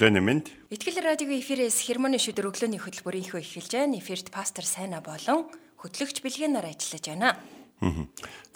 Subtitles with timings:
[0.00, 4.00] Өглөөний минь Итгэл радиогийн эфирээс хермоны шүдэр өглөөний хөтөлбөрийнхөө эхэлж байна.
[4.00, 5.44] Эфирт пастор Сайна болон
[5.76, 7.36] хөтлөгч Бэлгэнаар ажиллаж байна.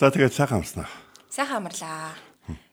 [0.01, 0.89] За тэгээд сайхан амарснаа.
[1.29, 2.17] Сайхан амарлаа.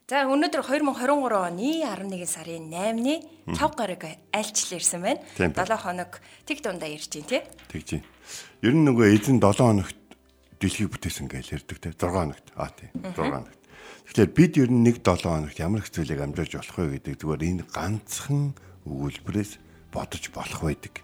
[0.08, 5.20] За өнөөдөр 2023 оны 11 сарын 8-ны цав гараг айлчлал ирсэн байна.
[5.36, 5.76] Тийм 7 байна.
[5.76, 6.12] хоног
[6.48, 7.44] тэг дундаа ирж байна тий.
[7.76, 8.04] Тэгж юм.
[8.64, 10.00] Ер нь нөгөө эзэн 7 хоногт
[10.64, 12.48] дэлхийг бүтээсэн гэж ярьдаг те 6 хоногт.
[12.56, 13.61] Аа тийм 6 хоногт.
[14.12, 17.42] Тэгэхээр бид ер нь нэг 7 хоногт ямар их зүйлийг амжуулж болох вэ гэдэг зүгээр
[17.48, 18.52] энэ ганцхан
[18.84, 19.52] өгүүлбэрээс
[19.94, 20.96] бодож болох байдаг.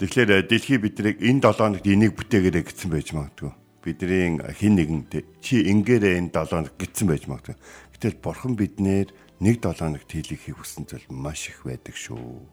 [0.00, 3.52] Тэгэхээр э, дэлхий биднийг энэ 7 хоногт энийг бүтээгээрэй гэсэн байж магадгүй.
[3.84, 7.56] Бидний хин нэгэн те, чи ингээрэй энэ 7 хоног гэсэн байж магадгүй.
[7.94, 9.08] Гэтэл бурхан биднэр
[9.40, 12.44] нэг 7 хоногт хийлгэхийг хүссэн зүйл маш их байдаг шүү.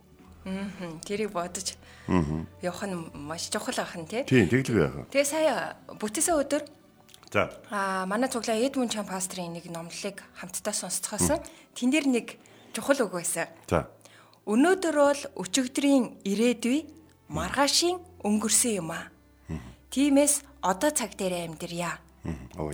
[0.45, 1.01] Мгм.
[1.05, 1.77] Тэрийг бодож
[2.61, 4.23] явах нь маш чухал ахын тий.
[4.25, 5.09] Тийм тэглэг яах.
[5.13, 6.63] Тэгээ сая бүтээсэн өдөр
[7.31, 11.39] За аа манай цуглаа Эдмун Чам пастрын нэг номлолыг хамтдаа сонсцохоос
[11.71, 12.27] тэн дээр нэг
[12.75, 13.47] чухал үг байсан.
[13.71, 13.87] За.
[14.43, 16.91] Өнөөдөр бол өчигдрийн ирээдүй
[17.31, 19.07] маргаашийн өнгөрсөн юм аа.
[19.95, 22.03] Тиймээс одоо цаг дээр амьдрья.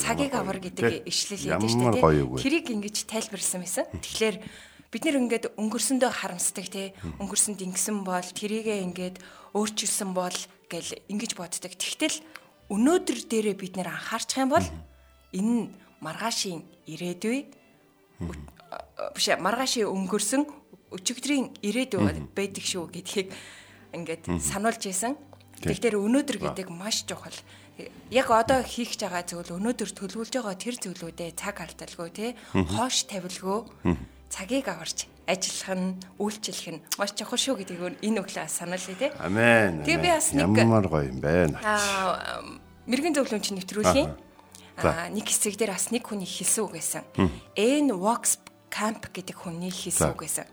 [0.02, 1.62] Цагийг авар гэдэг ишлэл
[2.02, 2.42] гоё үг вэ?
[2.42, 3.86] Тэрийг ингэж тайлбарласан байсан.
[3.94, 4.38] Тэгэхээр
[4.90, 9.22] бид нэр ингээд өнгөрсөндөө харамсдаг те өнгөрсөнд ингэсэн бол тэрийгээ ингээд
[9.54, 10.36] өөрчилсөн бол
[10.68, 11.74] гэл ингэж боддог.
[11.78, 12.26] Тэгтэл
[12.70, 14.68] өнөөдөр дээрээ бид нэр анхаарчих юм бол
[15.34, 15.64] энэ нь
[16.04, 17.38] маргаашийн ирээдүй
[19.16, 20.44] биш маргаашийн өнгөрсөн
[20.92, 22.00] өчигдрийн ирээдүй
[22.36, 23.32] байдаг шүү гэдгийг
[23.96, 25.16] ингээд сануулж исэн.
[25.58, 27.34] Тэгэхээр өнөөдөр гэдэг маш чухал.
[28.14, 33.06] Яг одоо хийх гэж байгаа зүйл өнөөдөр төлөвлөж байгаа тэр зүйлүүдээ цаг алдалгүй тий хоош
[33.10, 33.66] тавилгүй
[34.30, 39.10] цагийг аварч ажиллах нь үйлчлэх нь маш чухал шүү гэдгийг энэ өглөө сануулъя тий.
[39.18, 39.82] Амен.
[39.86, 41.58] Тэгээ би бас нэг- ямар гоё юм бэ.
[41.62, 44.06] Аа мэрэгэн зөвлөмж нэвтрүүлэе.
[44.80, 45.08] За.
[45.08, 47.04] Аа нэг хэсэг дээр бас нэг хүний хэлсэн үг байсан.
[47.58, 48.40] Эн Wax
[48.72, 50.48] Camp гэдэг хүний хэлсэн үг байсан.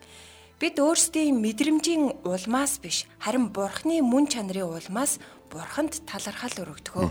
[0.58, 5.20] Бид өөрсдийн мэдрэмжийн улмаас биш харин бурхны мөн чанарын улмаас
[5.52, 7.10] бурханд талархал өргөдгөө.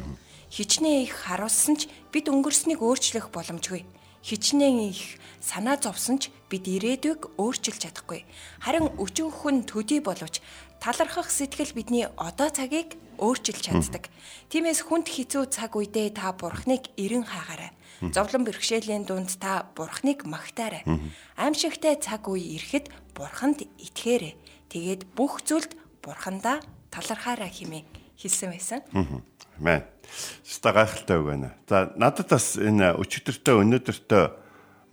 [0.49, 3.85] Хичнээн их харуулсан ч бид өнгөрснийг өөрчлөх боломжгүй.
[4.23, 8.23] Хичнээн их санаа зовсон ч бид ирээдүйг өөрчилж чадахгүй.
[8.63, 10.39] Харин өчүүхэн төдий боловч
[10.79, 14.07] талархах сэтгэл бидний одоо цагийг өөрчилж чаддаг.
[14.47, 17.75] Тиймээс хүнд хэцүү цаг үедээ та бурхныг эрен хаагаарай.
[18.15, 20.83] Зовлон бэрхшээлийн дунд та бурхныг магтаарай.
[21.35, 24.35] Аимшигтай цаг үе ирэхэд бурханд итгээрэй.
[24.71, 27.85] Тэгээд бүх зүйлд бурхандаа талархаарай хэмээн
[28.17, 28.79] хэлсэн байсан.
[29.59, 29.92] Амен.
[30.43, 31.49] Ста гайхалтай үг байна.
[31.69, 34.23] За надад бас энэ өчигдөртөө өнөөдөртөө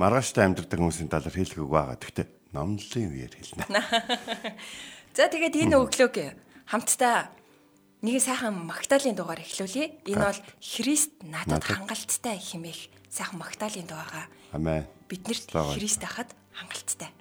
[0.01, 1.97] маргааштай амьдрдаг хүмүүсийн талаар хэлэх үг байгаа.
[2.01, 2.27] Гэхдээ
[2.57, 3.65] номлолын үеэр хэлнэ.
[5.17, 6.17] За тэгээд энэ өглөөг
[6.71, 7.29] хамтдаа
[8.01, 10.01] нэг сайхан магтаалын дугаар эхлүүлье.
[10.09, 14.87] Энэ бол Христ надад хангалттай хэмээх сайхан магтаалын дугaaгаа Амен.
[15.11, 15.75] биднэрт Слава.
[15.77, 17.13] Христ хахад хангалттай.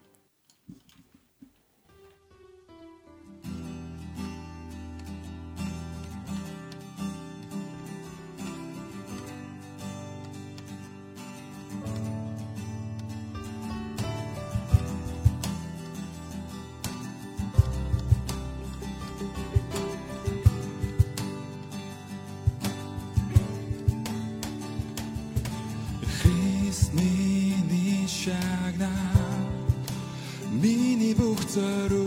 [31.59, 31.98] Миний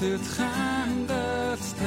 [0.00, 1.84] надад хангалттай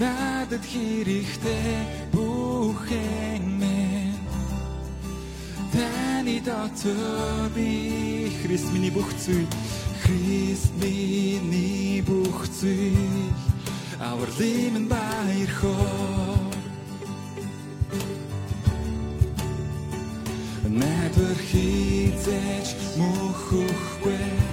[0.00, 1.74] надад хэрэгтэй
[2.14, 4.14] бүхэн минь
[5.74, 9.50] таны дотор би Христ миний бүх зүйл
[10.06, 13.34] Христ миний бүх зүйл
[13.98, 16.54] авралын минь баярхоо
[21.50, 24.43] хизээж мөхөхгүй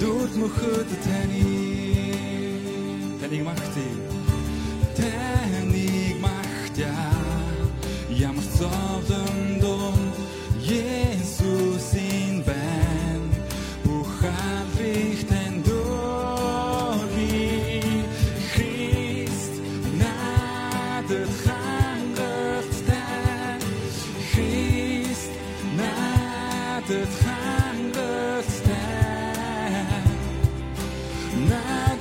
[0.00, 1.46] би дүрд мөхөд таны
[3.20, 3.92] таныг магтъя
[4.96, 6.94] таныг магтъя
[8.28, 9.98] ямар зовлон дом
[10.60, 13.36] Есүсийн байна
[13.84, 17.34] бүх алдрыг танд дөрви
[18.52, 19.54] Христ
[20.00, 22.88] надад хангалттай
[24.30, 25.32] Христ
[25.78, 28.69] надад хангалттай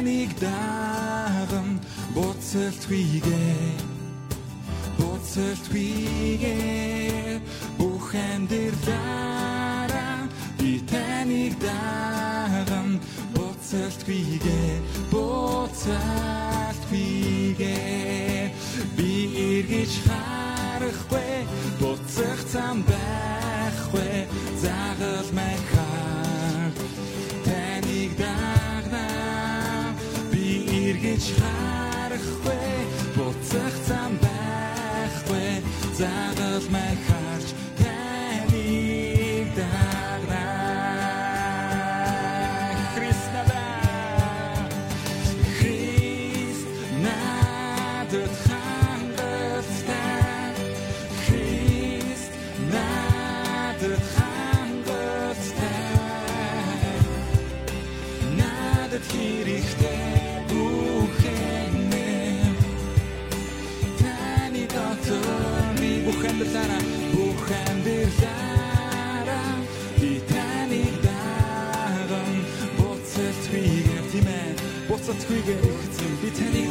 [0.00, 1.70] таныг даган
[2.14, 3.68] буцалт хийгээ
[4.98, 7.40] буцалт хийгээ
[7.78, 10.20] бүх амьдралаараа
[10.58, 12.90] би таныг даган
[13.36, 14.72] буцалт хийгээ
[15.12, 18.56] буцалт хийгээ
[18.96, 19.10] би
[19.52, 21.36] эргэж харахгүй
[21.80, 24.16] буцах зам байхгүй
[24.64, 25.28] загал
[31.00, 32.76] эргэж харахгүй
[33.16, 35.64] буцах зам байхгүй
[35.96, 37.48] загал мэхаарч
[37.80, 40.36] таныг дагнаа
[42.92, 43.64] Христнада
[45.56, 46.68] Христ
[47.04, 50.52] надад хангалттай
[51.24, 52.32] Христ
[52.74, 55.84] надад хангалттай
[58.38, 60.19] надад хэрэгтэй
[66.50, 69.52] амьдралаараа бүх амьдралаараа
[76.20, 76.69] би таныг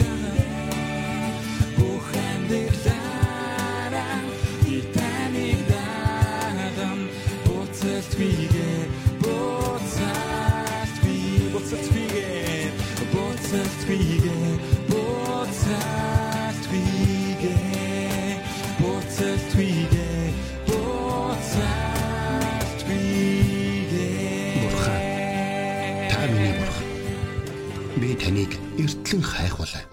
[29.20, 29.84] эртлэн хайхвалаа.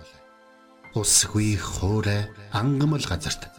[0.95, 3.51] Усгүй хуурай ангамл газарт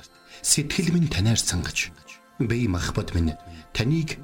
[0.41, 1.91] сэтгэл минь танаар сангаж
[2.39, 3.35] би махбат минь
[3.73, 4.17] таныг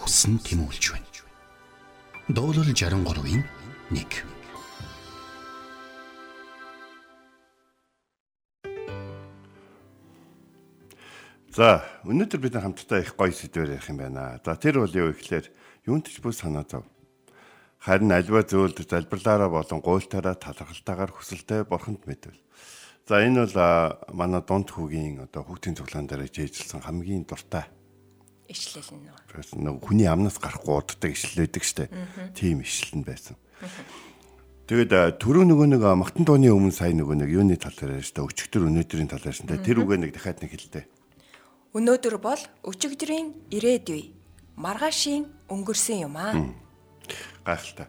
[0.00, 1.06] хүсн тимүүлж байна.
[2.28, 3.44] Дуурал 63-ийн
[3.90, 4.24] 1
[11.56, 14.40] За, өнөөдөр бид хамтдаа их гоё сэдвээр ярих юм байна.
[14.44, 15.48] За, тэр бол юу ихлээр
[15.88, 16.84] юунт ч бүх санаа зов.
[17.86, 22.42] Харин альва зүйлд залбирлаараа болон гуйлтаараа талархалтайгаар хүсэлтэй бурханд мэдвэл.
[23.06, 27.70] За, энэ бол манай дунд хүүгийн одоо хүүхдийн цуглаан дээр жийжилсэн хамгийн дуртай
[28.48, 29.10] Ишлэл нь.
[29.62, 31.90] Нэг хүний амнаас гарахгүй уддаг ишлэлэдэг штэ.
[32.34, 33.34] Тийм ишлэл нь байсан.
[34.70, 38.02] Тэгээд а, түрүү нөгөө нэг а, махтан дооны өмнө сая нөгөө нэг юуны тал дээр
[38.02, 38.22] штэ.
[38.22, 39.62] Өчигдөр өнөөдрийн тал дээр штэ.
[39.62, 40.82] Тэр үгээ нэг дахиад нэг хэлдэ.
[41.74, 44.14] Өнөөдөр бол өчигдрийн ирээдүй.
[44.58, 46.34] Маргаашийн өнгөрсөн юм аа.
[47.44, 47.86] Гайхалтай.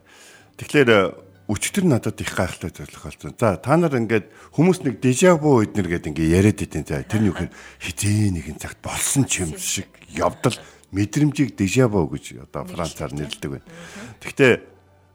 [0.58, 1.02] Тэгэхээр э,
[1.48, 3.32] өчтөр надад их гайхалтай зөвлөх болсон.
[3.40, 6.84] За та нар ингээд хүмүүс нэг дежаву эднэр гэдэг ингээд яриад идэв.
[6.84, 10.56] За тэр нь юу гэхээр хизээ нэгэн цагт болсон ч юм шиг явдал
[10.92, 13.68] мэдрэмжийг дежаву гэж одоо францаар нэрлэдэг байна.
[14.20, 14.54] Гэхдээ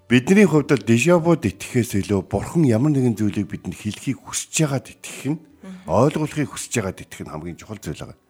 [0.09, 5.37] бидний хувьд л дежавуд итгэхээс илүү бурхан ямар нэгэн зүйлийг бидэнд хэлхийг хүсэж байгаад итгэх
[5.37, 5.41] нь
[5.89, 8.21] ойлгуулахыг хүсэж байгаад итгэх нь хамгийн чухал зүйл байгаа.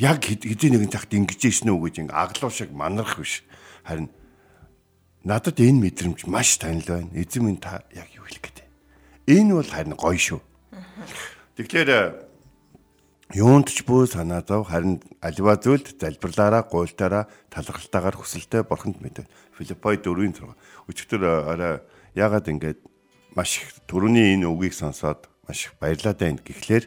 [0.00, 3.44] Яг хизээ нэгэн цагт ингэж ийшнэ үү гэж ингээ аглуу шиг манарах биш.
[3.84, 4.08] Харин
[5.26, 7.10] Надад энэ мэдрэмж маш танил байна.
[7.10, 8.58] Эзэн минь та яг юу хэлэх гээд.
[9.26, 10.38] Энэ бол харин гоё шүү.
[11.58, 12.02] Тэгэхээр э,
[13.34, 19.26] юунд ч бүү санаа зов харин аливаа зүйлд залбирлаараа гуйлтаараа талархалтайгаар хүсэлтэй бурханд мэдээ.
[19.58, 20.46] Филиппой 4-ийн 6.
[20.94, 21.74] Өчигдөр э, арай
[22.14, 22.78] яагаад ингэж
[23.34, 26.86] маш их түрүүний энэ үгийг сонсоод маш их баярлаад байна гэхлээр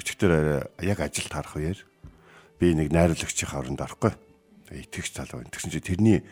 [0.00, 1.84] өчигдөр арай яг ажилд харах үеэр
[2.56, 4.16] би нэг найруулагчийн хооронд орохгүй.
[4.72, 5.52] Итгэж байна.
[5.52, 6.24] Тэгсэн чинь тэрний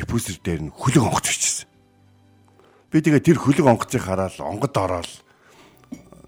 [0.00, 1.68] диффузер дээр нь хөлөг онгоц бичсэн.
[2.88, 5.10] Би тэгээ тэр хөлөг онгоцыг хараад онгод ороод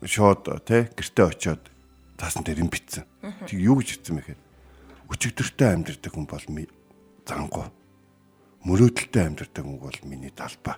[0.05, 1.63] шууд тий гэртээ очиод
[2.21, 3.09] таасан дээр юм битсэн.
[3.49, 4.41] Тэг юу гэж хэлсэн мэхээр
[5.09, 6.45] өчигдөртөө амьдэрдэг хүн бол
[7.25, 7.65] зангу.
[8.69, 10.77] Мөрөөдөлтөй амьдэрдэг хүн бол миний талбай.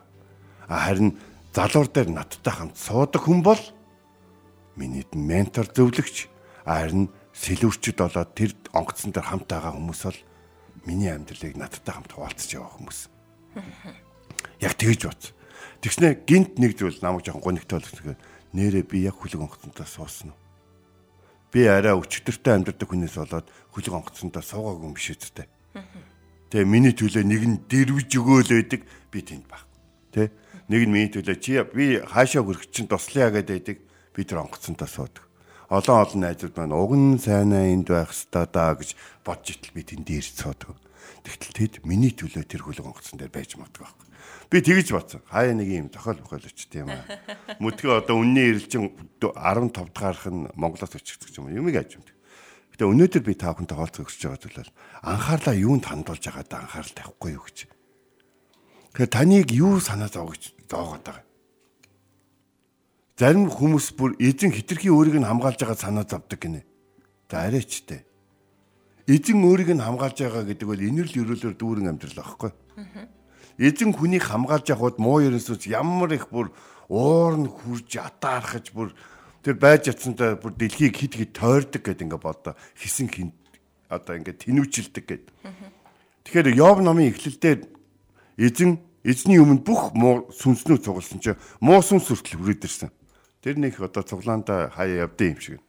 [0.71, 1.19] А харин
[1.53, 3.61] залуур дээр надтай хамт суудаг хүн бол
[4.77, 6.31] миний ментор зөвлөгч
[6.65, 10.21] харин сэлүүрчд болоод тэр онгоцсон дээр хамт байгаа хүмүүс бол
[10.87, 13.09] миний амьдралыг надтай хамт хуваалцаж яваа хүмүүс.
[14.61, 15.33] Яг тэгж бат.
[15.81, 18.17] Тэгснэ гинт нэг зүйл намайг жоохон гонигтой болгох
[18.55, 20.41] нэрээ би яг хүлэг онгоцсонтой суусан уу?
[21.53, 25.47] Би арай өчтөртэй амьдардаг хүнээс болоод хүлэг онгоцсонтой суугаагүй юм биш үсттэй.
[26.55, 29.67] Тэгээ миний төлөө нэг нь дэрвж өгөөл байдаг би тэнд баг.
[30.15, 30.31] Тэ?
[30.71, 33.83] Нэг нь миний төлөө чи би хаашаа хөрөх чинь туслая гэдэг
[34.15, 35.27] би тэр онгоцсонтой суудаг.
[35.75, 38.95] Олон олон найзууд маань уг нь сайнаа энд байх ёстой даа гэж
[39.27, 40.79] бодж итэл би тэнд дээр цоодог.
[41.27, 44.07] Тэгтэл тэд миний төлөө тэр хүлэг онгоцсон дээр байж магадгүй байхгүй.
[44.55, 45.27] Би тэгэж бодсон.
[45.27, 47.03] Хаяа нэг юм тохиол бохиол очт юм аа.
[47.59, 51.51] Мөдгөө одоо үнний эрэлжин 15 дахь нь Монголоос өчгдөг юм.
[51.51, 52.07] Юмыг ажим.
[52.71, 57.31] Гэтэ өнөөдөр би та бүхэнтэй хаалцах гэж байгаа төлөөл анхаарлаа юунд хандуулж байгаад анхаарал тавихгүй
[57.35, 57.59] юу гэж.
[58.95, 61.34] Тэгэхээр таныг юу санаа зовгож зоогоод байгаа.
[63.15, 66.67] Зарим хүмүүс бүр эзэн хитрхи өөрийг нь хамгаалж байгаа санаа зовдөг гинэ.
[67.31, 68.03] За арайчтэй.
[69.07, 72.51] Эзэн өөрийг нь хамгаалж байгаа гэдэг бол инэрл өрөөлөөр дүүрэн амьдрал байхгүй.
[73.63, 76.51] Эзэн хүнийг хамгаалж явахд муу ерөнсөж ямар их бүр
[76.91, 78.91] уур нь хурж атаархаж бүр
[79.47, 83.31] тэр байж ятсантай бүр дэлхийг хит хит тойрдог гэд ингээ бодоо хийсэн хин
[83.87, 85.31] одоо ингээ тэнүүчилдэг гэд.
[86.27, 87.63] Тэгэхээр Йов номын эхлэлдээ
[88.43, 92.91] эзэн эзний өмнө бүх муу сүнснүү цугласан чи муу сүнс хүртэл хүрээд ирсэн.
[93.45, 95.61] Тэр нэг одоо цуглаанда хаяа явдсан юм шиг.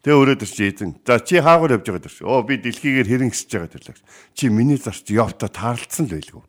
[0.00, 0.96] Тэгээ өрөөд чи эзэн.
[1.04, 2.24] За чи хаагаар явж байгаа дэрч.
[2.24, 4.00] Оо би дэлхийгээр хэрэн гисэж байгаа тэрлэг.
[4.32, 6.40] Чи миний зарч явта таарлцсан л байлгүй.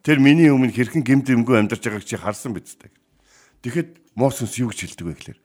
[0.00, 2.88] Тэр миний өмнө хэрхэн гимт юмгүй амьдарч байгааг чи харсан биз дээ.
[3.60, 5.40] Тэгэхэд Мосес юу гэж хэлдэг вэ гэхээр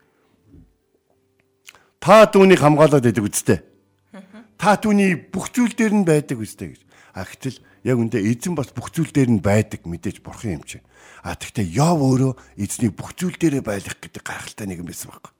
[2.02, 3.60] Та түүнийг хамгаалаад байдаг үсттэй.
[4.58, 6.82] Та түүний бүх зүйл дээр нь байдаг үстэй гэж.
[7.14, 10.82] А гэтэл яг үндэ эзэн бас бүх зүйл дээр нь байдаг мэдээж бурхан юм чи.
[11.24, 15.34] А тэгтээ Йов өөрөө эзний бүх зүйл дээрээ байх гэдэг гайхалтай нэг юм байсан баг.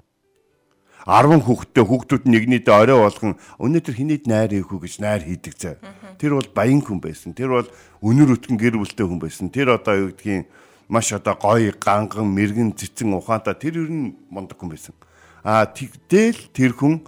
[1.06, 5.82] 10 хүүхэдтэй хүүхдүүд нэгнийдээ орой болгон өнөөдөр хинээд найр хийх үү гэж найр хийдэг зэ.
[6.22, 7.34] Тэр бол баян хүн байсан.
[7.34, 7.70] Тэр бол
[8.06, 9.50] өнөр өтгөн гэр бүлтэй хүн байсан.
[9.50, 10.46] Тэр одоо юу гэдгийг
[10.86, 14.94] маш одоо гоё ганган мэрэгэн цэцэн ухаантай тэр ер нь мундаг хүн байсан.
[15.42, 17.02] А тэгдээл тэр хүн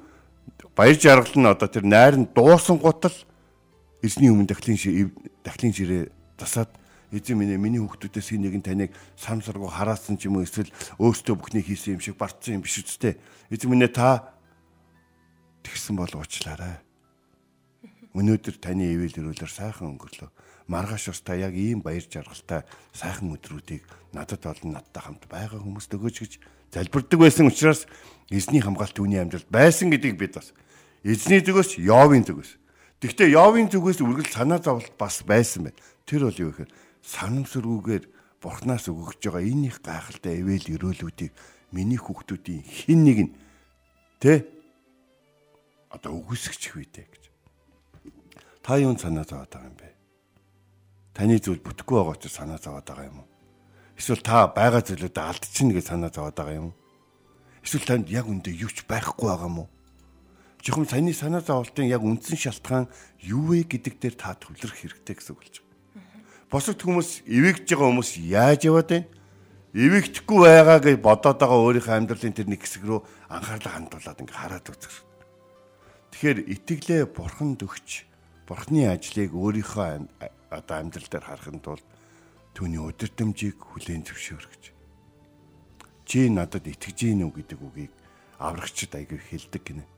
[0.74, 3.14] баяр жаргал нь одоо тэр найр нь дуусан гутал
[4.02, 4.80] эзний өмнө дахлын
[5.46, 6.10] дахлын ширээ
[6.42, 6.74] засаад
[7.14, 11.62] эзэн минь миний хүүхдүүдээс нэг нь таныг самсаргуу хараасан ч юм уу эсвэл өөстөө бүхний
[11.62, 13.22] хийсэн юм шиг бартсан юм биш үстэй.
[13.54, 14.34] Эзэн минь та
[15.62, 16.82] тэгсэн бол уучлаарай.
[18.18, 20.30] Өнөөдөр таны ивэл ирүүлэр сайхан өнгөрлөө.
[20.70, 25.92] Маргааш бас та яг ийм баяр жаргалтай сайхан өдрүүдийг надад болон надтай хамт байгаа хүмүүст
[25.98, 26.34] өгөөч гэж
[26.72, 27.86] залбирдаг байсан учраас
[28.30, 30.54] эзний хамгаалт түүний амьдралд байсан гэдгийг бид бас
[31.04, 32.52] эзний зүгээс Йовын зүгээс.
[33.04, 35.80] Гэхдээ Йовын зүгээс үргэлж санаа зовлт бас байсан байна.
[36.08, 36.72] Тэр бол юу гэхээр
[37.04, 38.04] санамсаргүйгээр
[38.40, 41.32] Бурханаас өгөгч байгаа энэ их гайхалтай эвэл өрөөлүүдийг
[41.72, 43.32] миний хүүхдүүдийн хин нэг нь
[44.20, 44.44] тэ
[45.92, 47.24] одоо үгүйсгчих вүдэ гэж.
[48.64, 49.90] Та юун санаа зовоод байгаа юм бэ?
[51.16, 53.30] Таны зүйл бүтэхгүй байгаа ч санаа зовоод байгаа юм уу?
[53.96, 56.78] Эсвэл та байгаа зүйлүүдэд алдчихна гэж санаа зовоод байгаа юм уу?
[57.64, 59.70] Эсвэл танд яг үндэ юу ч байхгүй байгаа юм уу?
[60.60, 62.92] Жохом саяны санаа зовлтын яг үндсэн шалтгаан
[63.24, 65.63] юу вэ гэдэг дээр та төвлөрөх хэрэгтэй гэсэн үг болж
[66.54, 69.10] босод хүмүүс эвэгж байгаа хүмүүс яаж яваад байна?
[69.74, 73.02] Эвэгдэхгүй байгаа гэж бодоод байгаа өөрийнхөө амьдралын тэр нэг хэсэг рүү
[73.34, 75.02] анхаарлаа хандуулад ингээ хараад үзэх.
[76.14, 78.06] Тэгэхээр итгэлээ бурханд өгч
[78.46, 79.90] бурхны ажлыг өөрийнхөө
[80.54, 81.86] одоо амьдрал дээр харахын тулд
[82.54, 84.54] түүний удирдамжийг хүлээн зөвшөөрөх.
[86.06, 87.94] Чи надад итгэж гин үү гэдэг үгийг
[88.38, 89.90] аврагчд аягүй хэлдэг гинэ.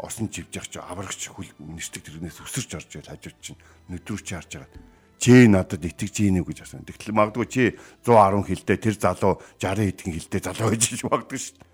[0.00, 1.28] Осон живж явах чи аврагч
[1.60, 3.60] нэрчдэг тэрнээс өсөрч орж байл хажууд чинь
[3.92, 6.88] нүдрүүч харж байгаа чи надад итгэж ийн үү гэж асуусан.
[6.88, 7.64] Тэгтэл магадгүй чи
[8.08, 11.68] 110 хилдэ тэр залуу 60 хэдхэн хилдэ залуу гэж магадгүй шүү дээ.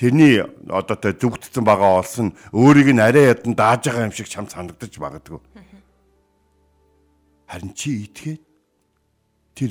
[0.00, 0.40] Тэрний
[0.72, 4.96] одоо тэ зүгтцэн байгаа олсон өөрийг нь арай ядан дааж байгаа юм шиг чам санагдаж
[4.96, 5.38] магадгүй.
[7.46, 8.42] Харин чи итгээд
[9.54, 9.70] тэр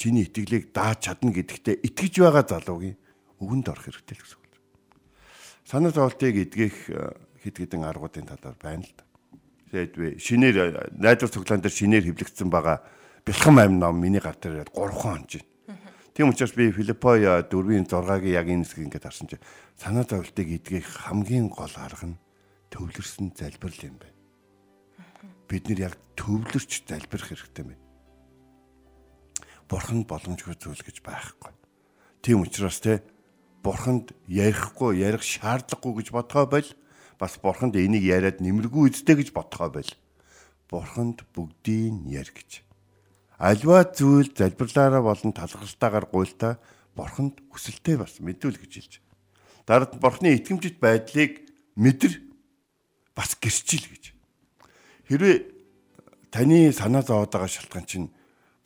[0.00, 2.96] чиний итгэлийг дааж чадна гэдэгтээ итгэж байгаа залуугийн
[3.38, 4.56] өгөнд орох хэрэгтэй л гэсэн үг.
[5.68, 6.90] Санаа зовлтыг эдгэх
[7.44, 9.04] хэд хэдэн аргуудын талаар байна л да.
[9.72, 10.56] Тэгээд шинээр
[10.92, 12.84] найдвар цуглаан дээр шинээр хэвлэгдсэн байгаа
[13.24, 15.48] бэлхэм амь ном миний гар дээр 3 хон байна.
[16.12, 19.46] Тийм учраас би Филиппой 4-ийн 6-гийн яг энэ хэсгийг ингээд харсан чинь
[19.80, 22.20] санаа зовлтыг эдгэх хамгийн гол арга нь
[22.68, 24.18] төвлөрсөн залбирал юм байна.
[25.48, 27.82] Бид нэр яг төвлөрч залбирах хэрэгтэй байна.
[29.72, 31.52] бурханд боломжгүй зүйл гэж байхгүй.
[32.20, 33.00] Тийм учраас те
[33.64, 36.68] бурханд ярихгүй, ярих шаардлагагүй гэж бодгоо бол
[37.22, 39.90] бас бурханд энийг яриад нэмэргүй үздэй гэж бодгоо бол
[40.66, 42.66] бурханд бүгдийг яр гэж.
[43.38, 46.58] Альва зүйл залбирлаараа болон талархалтаагаар гуйлтаа
[46.98, 48.94] бурханд хүсэлтэй бас мэдүүл гэж хэлж.
[49.70, 51.46] Дараад бурхны итгэмжит байдлыг
[51.78, 52.18] мэдэр
[53.14, 54.04] бас гэрчил гэж.
[55.06, 55.36] Хэрвээ
[56.34, 58.10] таны санаа зовоод байгаа шалтгаан чинь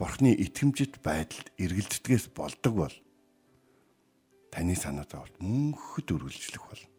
[0.01, 2.97] бурхны итгэмжит байдалд эргэлздгээс болдог бол
[4.49, 6.96] таны санаа зоволт мөнхөд үргэлжлэх болно.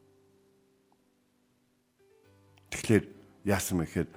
[2.78, 3.06] Тэгэхээр
[3.50, 4.10] яасан бэ гэхээр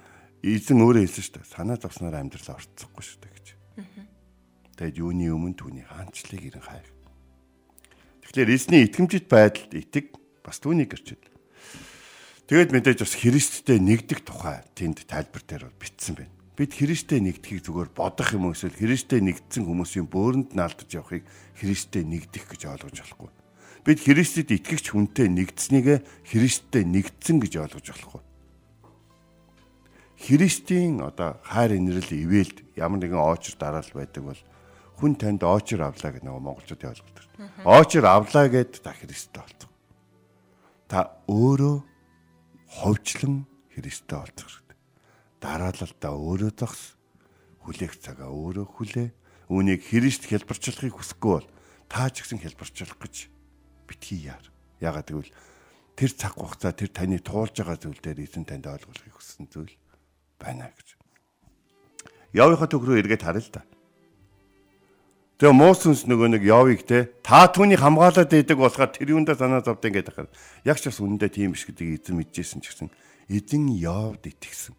[0.45, 1.53] эзэн өөрөө хэлсэн шүү дээ.
[1.57, 3.47] Санаа зовсноор амьдралаа орцсохгүй шүү дээ гэж.
[4.77, 6.89] Тэгээд юуны өмнө түүний хаанчлыг ирэн хайх.
[8.25, 10.13] Тэгэхээр эзний итгэмжит байдалд итэг
[10.45, 11.21] бас түүнийг гэрчил.
[12.49, 16.33] Тэгээд мэдээж бас Христтэй нэгдэх тухай тэнд тайлбар дээр бичсэн байна.
[16.57, 21.23] Бид Христтэй нэгдэхийг зүгээр бодох юм эсвэл Христтэй нэгдсэн хүмүүсийн бөөрөнд наалдаж явахыг
[21.57, 23.29] Христтэй нэгдэх гэж ойлгож болохгүй.
[23.81, 28.21] Бид Христэд итгэгч хүнтэй нэгдсэнийг Христтэй нэгдсэн гэж ойлгож болохгүй.
[30.21, 34.41] Христийн одоо хайр инрэл ивэлд ямар нэгэн оочр дараал байдаг бол
[35.01, 37.25] хүн танд оочр авлаа гэх нэг монголчууд ойлгодог.
[37.65, 39.73] Оочр авлаа гэд та Христтэй болцгоо.
[40.85, 41.75] Та өөрөө
[42.69, 44.77] ховчлон Христтэй болцох хэрэгтэй.
[45.41, 46.93] Дараалалтаа өөрөө зогс.
[47.65, 49.09] Хүлээх цагаа өөрөө хүлээ.
[49.49, 51.49] Үүнийг Христ хэлбэрчлэхийг хүсэхгүй бол
[51.89, 53.15] та ч гэсэн хэлбэрчлэх гэж
[53.89, 54.45] битгий яар.
[54.77, 55.33] Ягаад гэвэл
[55.97, 59.73] тэр цаг хугацаа тэр таны туулж байгаа зүйл дээр эзэн танд ойлгуулахыг хүссэн зүйл
[60.41, 60.97] байна гэж.
[62.33, 63.61] Явынхаа төгрөө эргээд харъя л та.
[65.41, 69.81] Тэгээ Мосенс нөгөө нэг Явыг те та түүний хамгаалаад идэг болохоор тэр юундаа санаа зовд
[69.81, 70.29] ингээд ахаар
[70.61, 72.89] яг ч бас үнэндээ тийм биш гэдгийг эзэн мэдчихсэн ч гэсэн
[73.25, 74.77] эзэн Явд итгэсэн.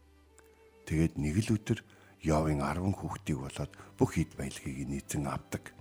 [0.87, 1.83] Тэгээд нэг л өдөр
[2.23, 5.75] Явын 10 хүүхдийг болоод бүх хэд баялагийг нийцэн авдаг.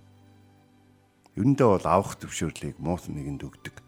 [1.38, 3.78] Юундаа бол авах төвшөөрлийг Мосын нэгэнд өгдөг.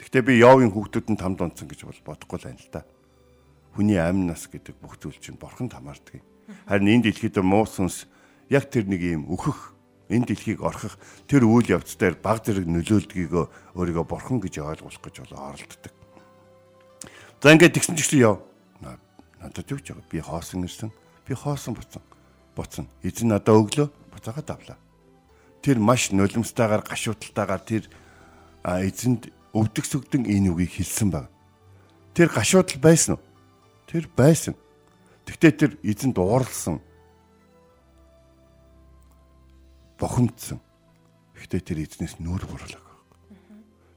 [0.00, 2.88] Гэхдээ би Явын хүүхдүүдэнд тамд онцсон гэж бол бодохгүй л байна л да.
[3.74, 6.22] Хүний амь нас гэдэг бүх зүйл чинь бурханд хамаардаг.
[6.70, 8.06] Харин энэ дэлхийд Мосенс
[8.48, 9.74] яг тэр нэг юм өөхөх
[10.08, 10.94] энэ дэлхийг орхих
[11.26, 13.34] тэр үйл явц дээр баг зэрэг нөлөөлдгийг
[13.74, 15.92] өөрийгөө бурхан гэж ойлгох гэж болоо оролддог.
[17.42, 18.40] За ингээд тэгсэн чинь яв.
[19.42, 20.08] Надад юу ч байгаа.
[20.08, 20.88] Би хоосон ирсэн.
[21.28, 22.00] Би хоосон буцсан.
[22.56, 22.88] Буцсан.
[23.04, 24.78] Эзэн надад өглөө буцаагаад авлаа.
[25.60, 27.84] Тэр маш нулимстайгаар гашууталтайгаар тэр
[28.64, 31.28] эзэнд өвдөг сүгдэн энэ үгийг хэлсэн баг.
[32.16, 33.22] Тэр гашуутал байсан уу?
[33.86, 34.54] Тэр байсан.
[35.24, 36.80] Тэгтээ тэр эзэнд уурлсан
[39.98, 40.60] бохомдсон.
[41.38, 42.84] Гэхдээ тэр эзнээс нүүр бурлаг.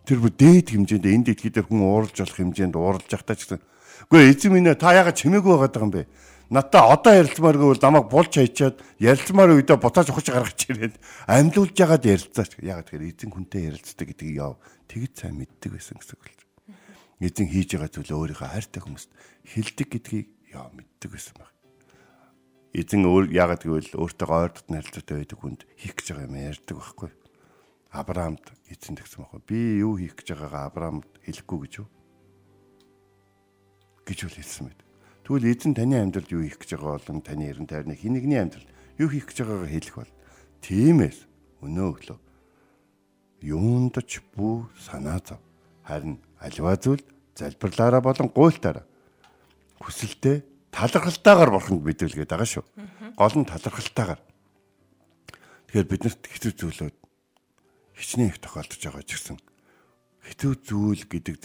[0.08, 3.62] Тэр бүр дээд хэмжээнд дэлхий дээр хүн ууралж болох хэмжээнд ууралж явахтаа ч гэсэн
[4.08, 6.08] үгүй эзэн минь та ягаад чимээгүй байгаа юм бэ?
[6.48, 10.96] Надаа одоо ярилцмааргүй бол намайг булж хайчаад ярилцмаар үедээ бутааж ухаж гаргаж ирээд
[11.28, 12.56] амьлуулж ягаад ярилцаач.
[12.64, 14.56] Ягаад тэгэхээр эзэн хүнтэй ярилцдаг гэдгийг яв
[14.88, 16.37] тэгж сайн мэддэг байсан гэсэн үг.
[17.18, 19.10] Эзэн хийж байгаа зүйлээ өөрийнхөө хайртай хүмүүст
[19.46, 21.58] хэлдэг гэдгийг яв мэддэг байсан байна
[22.78, 27.12] эзэн өөр яагаад гэвэл өөртөө ойрдот харилцаатай байдаг хүнд хийх гэж байгаа юм ярьдаг байхгүй.
[27.90, 29.42] Авраамд эзэн тэгсэн байхгүй.
[29.50, 31.88] Би юу хийх гэж байгаагаа Авраамд хэлэхгүй гэж юу?
[34.06, 34.80] гэж үл хэлсэн мэт.
[35.26, 38.70] Тэгвэл эзэн таны амьдралд юу хийх гэж байгаа болон таны эрен тайрны хин нэгний амьдрал
[39.02, 40.14] юу хийх гэж байгаагаа хэлэх бол.
[40.62, 41.20] Тиймээс
[41.66, 42.20] өнөө өглөө
[43.42, 45.42] юунд ч бүү санаа зов.
[45.82, 47.04] Харин аливаа зүйл
[47.38, 48.86] залбирлаараа болон гуйлтаараа
[49.82, 52.66] хүсэлтэд талархалтайгаар бурханд мэдүүлгээд байгаа шүү.
[53.18, 54.22] Гол нь талархалтайгаар.
[55.68, 56.96] Тэгэхээр биднэрт хэцүү зүйлүүд
[57.98, 59.38] хичнээн их тохиолдож байгаа ч гэсэн
[60.28, 61.36] хэцүү зүйл гэдэг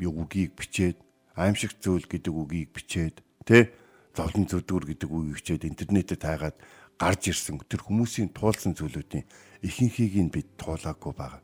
[0.00, 0.96] үгийг бичээд
[1.36, 3.72] аимшиг зүйл гэдэг үгийг бичээд тэ
[4.16, 6.56] зовлон зүдгүр гэдэг үгийг хичээд интернетэд тайгаад
[6.96, 9.24] гарч ирсэн тэр хүмүүсийн туулсан зүйлүүдийн
[9.64, 11.42] ихэнхийг нь бид туулаагүй байгаа.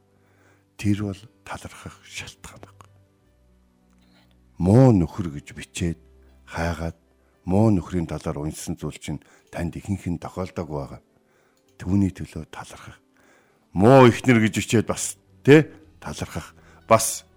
[0.77, 2.76] Тэр бол талархах шалтгаан байна.
[4.57, 5.99] Муу нөхөр гэж бичээд
[6.49, 6.97] хайгаад
[7.45, 9.21] муу нөхрийн талаар уншсан зүйл чинь
[9.53, 11.03] танд ихэнх нь тохиолдоогүй байгаа.
[11.77, 12.97] Түүний төлөө талархах.
[13.77, 15.69] Муу ихнэр гэж бичээд бас тэ
[16.01, 16.57] талархах.
[16.89, 17.29] Бас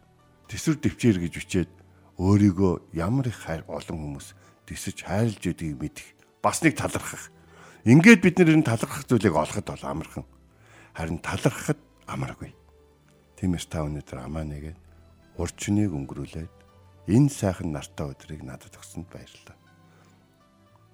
[0.48, 1.70] төсвөр төвчээр гэж бичээд
[2.16, 6.08] өөрийгөө ямар их хайр олон хүмүүс төсөж хайрлж байдгийг мэдэх.
[6.40, 7.32] Бас нэг талархах.
[7.84, 10.26] Ингээд бид нэр талархах зүйлийг олоход бол амархан.
[10.96, 12.56] Харин талархахад амаргүй.
[13.40, 14.80] Тиймээс та өнөөдөр амаа нэгээд
[15.40, 16.59] урчныг өнгөрүүлээд
[17.10, 19.58] энэ сайхан нартай өдрийг надад өгсөнд баярлалаа.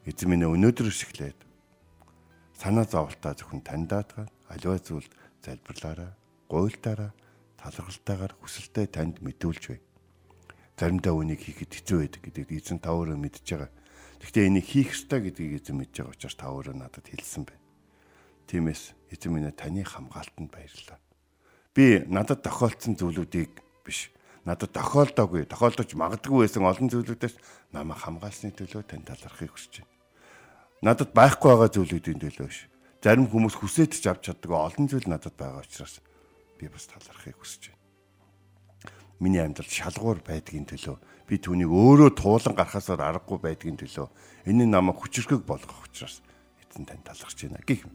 [0.08, 1.40] Эзэн минь өнөөдөр шиглээд
[2.56, 5.10] санаа зовлтаа зөвхөн таньдаатгаад аливаа зүйл
[5.44, 6.16] залбирлаараа,
[6.48, 7.12] гуйлтаараа,
[7.60, 9.82] талархалтайгаар хүсэлтэд танд мэдүүлж бай.
[10.80, 13.72] Заримдаа үнийг хийхэд хэцүү байдаг гэдгийг эзэн та өөрөө мэдж байгаа.
[14.24, 17.64] Гэхдээ энийг хийх ёстой гэдгийг эзэн мэдж байгаа учраас та өөрөө надад хэлсэн байна.
[18.48, 21.00] Тиймээс эзэн минь таны хамгаалтанд баярлалаа.
[21.76, 23.52] Би надад тохиолдсон зүйлүүдийг
[23.84, 24.15] биш.
[24.46, 27.36] Надад тохиолдоогүй, тохиолдож магадгүй байсан олон зүйлүүдээс
[27.74, 29.94] намайг хамгаалсны төлөө тань талархахыг хүсэж байна.
[30.86, 32.70] Надад байхгүй байгаа зүйлүүдийн төлөө биш.
[33.02, 35.98] Зарим хүмүүс хүсэж ч авч чаддаг олон зүйл надад байгаа учраас
[36.62, 37.82] би бас талархахыг хүсэж байна.
[39.18, 44.08] Миний амьдрал шалгуур байдгийн төлөө би түүнийг өөрөө туулан гарахасаар аргагүй байдгийн төлөө
[44.46, 46.22] энэ намайг хүчрхэг болгох учраас
[46.62, 47.94] эзэн тань талархж байна гэх юм.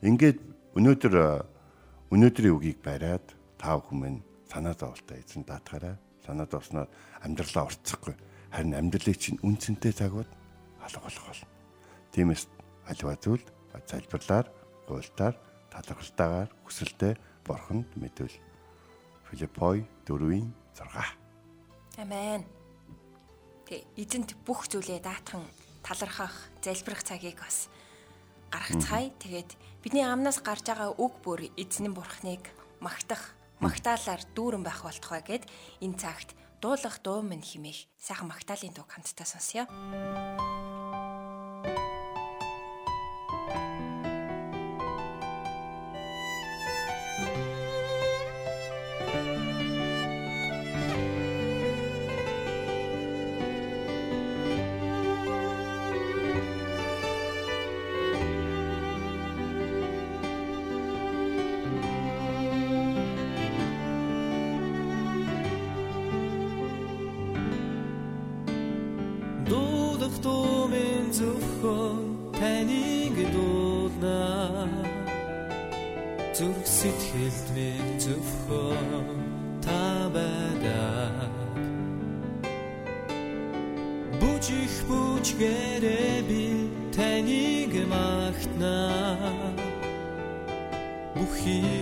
[0.00, 0.40] Ингээд
[0.72, 1.14] өнөөдөр
[2.16, 5.96] өнөөдрийн үгийг бариад та бүхэн санаа зовлтоо эзэн даатгаарай.
[6.26, 6.88] Санаа зовсноор
[7.24, 8.14] амьдралаа орцохгүй.
[8.52, 10.28] Харин амьдралыг чинь үнцэнтэй цагууд
[10.84, 11.48] алга болох болно.
[12.12, 12.44] Тиймээс
[12.84, 13.48] аливаа зүйлд
[13.88, 14.46] залбирлаар,
[14.84, 15.34] гуйлтаар,
[15.72, 17.16] талархалтайгаар хүсэлтэд
[17.48, 18.36] бурханд мэдвэл
[19.32, 22.04] Филиппой 4-ийн 6.
[22.04, 22.44] Амен.
[23.64, 25.48] Тэг эзэнт бүх зүйлээ даатхан
[25.80, 27.72] талархах, залбирах цагийг бас
[28.52, 29.08] гаргацгаая.
[29.16, 32.52] Тэгээд бидний амнаас гарч байгаа үг бүр эзэн бурхныг
[32.84, 35.46] магтах, магтаалаар дүүрэн байх болтугай гэд
[35.78, 39.64] энэ цагт дуулах дуу минь химээх сайхан магтаалын дуу хамтдаа сонсъё.
[91.22, 91.81] Бүхий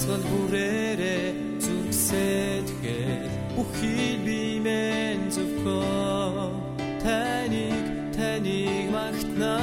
[0.00, 1.26] амьсгал бүрээрээ
[1.60, 6.52] зүрхсэтгэл бүхий би минь зөвхөн
[7.04, 7.84] таныг
[8.16, 9.60] таныг магтнаа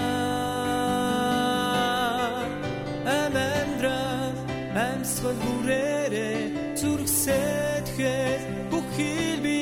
[3.18, 4.38] амандрал
[4.86, 6.42] амьсгал бүрээрээ
[6.78, 9.57] зүрхсэтгэл бүхий би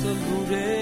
[0.00, 0.79] salurer.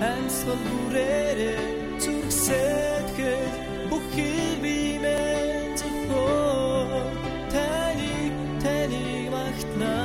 [0.00, 1.60] Ансвал бүрээрээ
[2.00, 3.54] зүгсээд гээд
[3.92, 7.12] бүхий бимээ зөвхөн
[7.52, 8.34] таныг
[8.64, 9.96] таныг магтна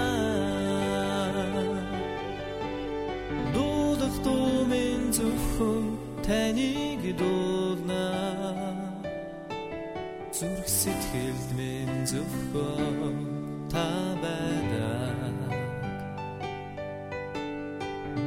[3.56, 5.86] Дуудах дуумын зөвхөн
[6.28, 8.06] таныг дуулна
[10.36, 13.18] Зүрх сэтгэлд минь зөвхөн
[13.72, 13.88] та
[14.20, 15.40] байдаг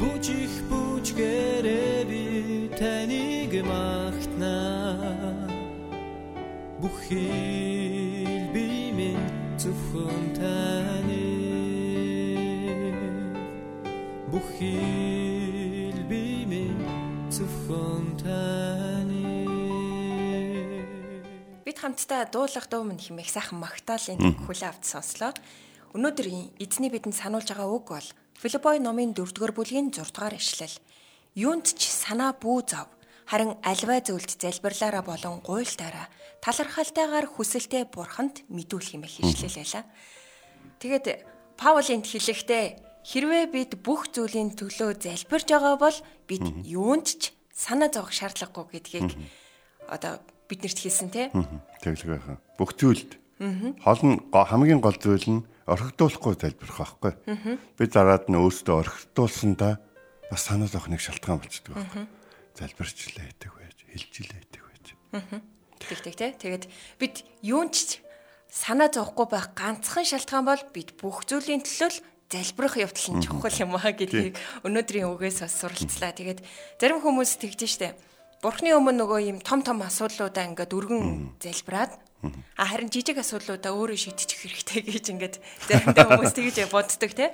[0.00, 0.87] Бүжих бүжих
[7.08, 11.24] бүхий би минь зөвхөн таны
[14.28, 16.84] бүхий би минь
[17.32, 19.24] зөвхөн таны
[21.64, 25.32] Бид хамтдаа дуулах дуу минь хэмээх сайхан магтаалын хүлээ авч сонслоо.
[25.96, 30.76] Өнөөдөр эзний бидэнд сануулж байгаа үг бол Филиппой номын 4-р бүлгийн 6-р ишлэл.
[31.32, 32.97] Юунд ч санаа бүү зов.
[33.28, 36.08] Харин альваа зөвлөлд залбирлаараа болон гуйлтаараа
[36.40, 39.84] талархалтайгаар хүсэлтэй бурханд мэдүүлэх хэмээх ишлэл байлаа.
[40.80, 41.06] Тэгээд
[41.60, 42.64] Паулийн хэлэхдээ
[43.04, 49.12] хэрвээ бид бүх зүйлийн төлөө залбирж байгаа бол бид юунд ч санаа зовох шаардлагагүй гэдгийг
[49.92, 51.28] одоо биднэрт хэлсэн тий.
[51.82, 52.38] Тэглэг байхаа.
[52.56, 53.18] Бүх зүйлд.
[53.84, 57.12] Хол нь хамгийн гол зүйл нь орхигдуулахгүй залбирах байхгүй.
[57.76, 59.82] Би дараад нь өөртөө орхигдуулсандаа
[60.30, 62.17] бас санаа зовх нэг шалтгаан болчдөг байхгүй.
[62.58, 64.86] Залбирчлаа гэдэг байж, хэлжилээ гэдэг байж.
[65.78, 66.30] Тэгтэг тий.
[66.34, 66.64] Тэгээд
[66.98, 67.14] бид
[67.46, 68.02] юунд ч
[68.50, 73.78] санаа зовхгүй байх ганцхан шалтгаан бол бид бүх зүйлийн төлөө залбирах явдал нь чухал юм
[73.78, 76.12] аа гэдгийг өнөөдрийн үгээс бас суралцлаа.
[76.12, 76.44] Тэгээд
[76.76, 77.96] зарим хүмүүс тэгж штэ.
[78.44, 81.92] Бурхны өмнө нөгөө юм том том асуудлуудаа ингээд өргөн залбираад
[82.58, 85.34] а харин жижиг асуудлуудаа өөрөө шийдчих хэрэгтэй гэж ингээд
[85.70, 87.30] заримдаа хүмүүс тэгж боддог тий.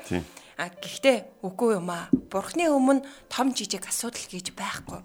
[0.54, 2.06] А гэхдээ үгүй юм аа.
[2.30, 5.02] Бурхны өмнө том жижиг асуудал гэж байхгүй.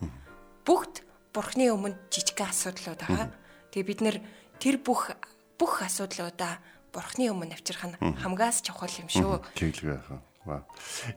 [0.65, 1.01] Бүгд
[1.33, 3.33] Бурхны өмнө жижиг асуудлууд байгаа.
[3.73, 4.17] Тэгээ бид нэр
[4.61, 5.13] тэр бүх
[5.57, 6.61] бүх асуудлуудаа
[6.93, 9.41] Бурхны өмнө авчрах нь хамгаас чухал юм шүү.
[9.57, 10.65] Тэглэг байхаа.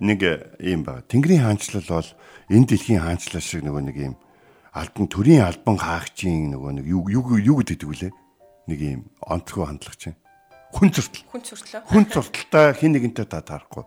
[0.01, 1.05] Нэг э, юм ба.
[1.09, 2.11] Тэнгэрийн хаанчлал бол
[2.49, 4.15] энэ дэлхийн хаанчлал шиг нөгөө нэг юм
[4.73, 8.13] албан төрийн албан хаагчийн нөгөө нэг юу юу гэдэг вүлээ.
[8.69, 10.19] Нэг юм онцгой хандлага чинь.
[10.73, 11.25] Хүн зөртөл.
[11.29, 11.81] Хүн цэрлээ.
[11.85, 13.85] Хүн зурталтай хин нэгэнтэй та таарахгүй.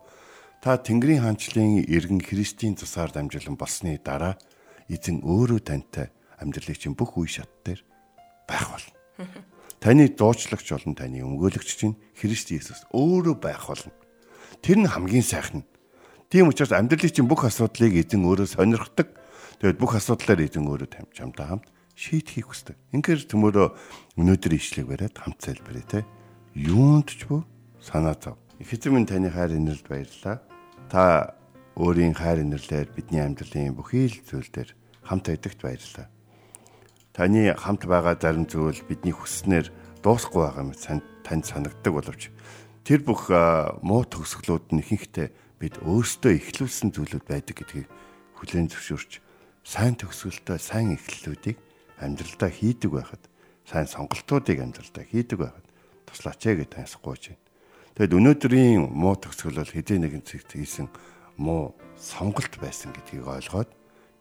[0.66, 4.34] Та Тэнгэрийн хаанчлалын иргэн Христийн тусаар дамжуулан болсны дараа
[4.90, 6.10] эзэн өөрөө тантай
[6.42, 7.86] амьдралыг чинь бүх үе шат дээр
[8.50, 8.90] байх болно.
[9.86, 13.94] Таны дуучлагч болон таны өмгөөлөгч чинь Христ Иесус өөрөө байх болно.
[14.66, 15.62] Тэр нь хамгийн сайхан.
[16.34, 19.14] Тийм учраас амьдралын чинь бүх асуудлыг эзэн өөрөө сонирхдаг.
[19.62, 22.74] Тэгээд бүх асуудлаар эзэн өөрөө тамж хамтаа хамт шийдэхийг хүсдэг.
[22.90, 26.02] Ингээр төмөрөө өнөөдөр ишлэг бариад хамт залбирая те.
[26.58, 27.46] Юунд ч бүү
[27.86, 28.42] санаа зов.
[28.58, 30.55] Их эзэн минь таны хайр инэрлд баярлалаа.
[30.90, 31.36] Та
[31.76, 34.70] өөрийн хайр инэрлээр бидний амьдралын бүхий л зүйл дээр
[35.04, 36.08] хамт байдагт баярлалаа.
[37.12, 39.74] Таны хамт байгаа зарим зүйл бидний хүснээр
[40.06, 42.30] дуусахгүй байгаа сан- танд санагддаг боловч
[42.86, 43.34] тэр бүх
[43.82, 47.90] муу төгсгөлүүд нь ихэнхдээ бид өөрсдөө ихлүүлсэн зүйлүүд байдаг гэдгийг
[48.38, 49.12] хүлээн зөвшөөрч
[49.66, 51.58] сайн төгсгөлтөй сайн эхлэлүүдийг
[51.98, 53.24] амьдралдаа хийдэг байхад
[53.66, 55.66] сайн сонголтуудыг амьдралдаа хийдэг байхад
[56.06, 57.45] туслаач ээ гэж таньсахгүй байна.
[57.96, 60.92] Тэгэд өнөөдрийн муу төгсгөл бол хэдийн нэгэн зэгт хийсэн
[61.40, 63.72] муу сонголт байсан гэдгийг ойлгоод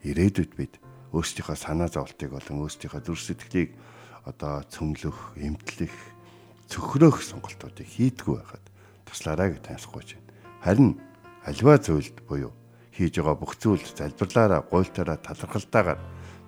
[0.07, 0.79] ирээдүйд бид
[1.11, 3.75] өөрсдийнхөө санаа зовлтыг болон өөрсдийнхөө зүрх сэтгэлийг
[4.31, 5.91] одоо цөмлөх, эмтлэх,
[6.71, 8.65] цөхрөөх сонголтуудыг хийдгүү байхад
[9.11, 10.23] туслаарай гэж таньсахгүй байна.
[10.63, 10.91] Харин
[11.43, 12.55] альва зүйлд буюу
[12.95, 15.99] хийж байгаа бүх зүйлд залбирлаараа, гуйлтаараа, талархалтайгаар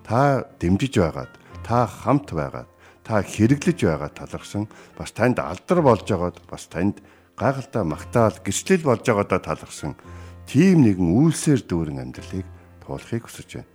[0.07, 2.71] та дэмжиж байгаад, та хамт байгаад,
[3.03, 7.03] та хэрэглэж байгаа талархсан бас танд алдар болж байгаад бас танд
[7.37, 9.93] гайхалтай магтаал гэрчлэл болж байгаадаа талархсан
[10.49, 12.47] тийм нэгэн үйлсээр дүүрэн амьдралыг
[12.81, 13.71] туулахыг хүсэж байна.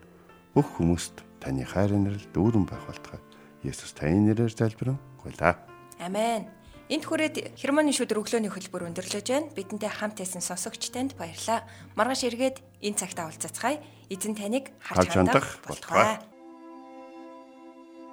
[0.53, 3.22] Бүх хүмүүст таны хайр инрэл дүүрэн байх болтугай.
[3.62, 5.62] Есүс таны нэрээр залбирэн гуйлаа.
[6.03, 6.51] Амен.
[6.90, 9.48] Энд хүрээд хермоны шүдэр өглөөний хөтөлбөр өндөрлөж байна.
[9.55, 11.64] Бидэнтэй хамт байсан сонсогч танд баярлалаа.
[11.94, 13.81] Маргааш эргээд энэ цагтаа уулзацгаая.
[14.11, 16.20] Эзэн таныг Харж хандах болтугай.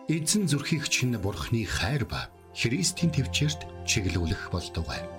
[0.07, 5.18] Эзэн зүрхийг чинь бурхны хайр ба Христийн төвчөрт чиглүүлэх болтугай.